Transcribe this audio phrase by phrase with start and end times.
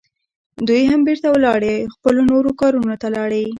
[0.67, 3.43] دوی هم بیرته ولاړې، خپلو نورو کارونو ته لاړې.